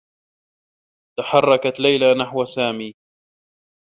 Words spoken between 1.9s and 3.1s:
نحو سامي.